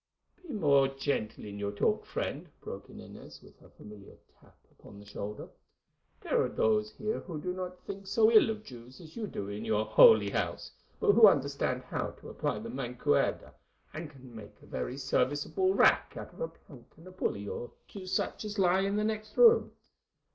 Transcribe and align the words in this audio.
"Be 0.41 0.51
more 0.51 0.87
gentle 0.87 1.45
in 1.45 1.59
your 1.59 1.71
talk, 1.71 2.07
friend," 2.07 2.49
broke 2.59 2.89
in 2.89 2.99
Inez, 2.99 3.39
with 3.43 3.59
her 3.59 3.69
familiar 3.69 4.15
tap 4.39 4.57
upon 4.71 4.99
the 4.99 5.05
shoulder. 5.05 5.47
"There 6.21 6.41
are 6.41 6.49
those 6.49 6.89
here 6.89 7.19
who 7.19 7.39
do 7.39 7.53
not 7.53 7.85
think 7.85 8.07
so 8.07 8.31
ill 8.31 8.49
of 8.49 8.63
Jews 8.63 8.99
as 8.99 9.15
you 9.15 9.27
do 9.27 9.47
in 9.49 9.63
your 9.63 9.85
Holy 9.85 10.31
House, 10.31 10.71
but 10.99 11.11
who 11.11 11.27
understand 11.27 11.83
how 11.83 12.13
to 12.19 12.29
apply 12.29 12.57
the 12.57 12.69
mancuerda, 12.69 13.53
and 13.93 14.09
can 14.09 14.35
make 14.35 14.59
a 14.63 14.65
very 14.65 14.97
serviceable 14.97 15.75
rack 15.75 16.15
out 16.17 16.33
of 16.33 16.41
a 16.41 16.47
plank 16.47 16.87
and 16.97 17.05
a 17.05 17.11
pulley 17.11 17.47
or 17.47 17.69
two 17.87 18.07
such 18.07 18.43
as 18.43 18.57
lie 18.57 18.81
in 18.81 18.95
the 18.95 19.03
next 19.03 19.37
room. 19.37 19.71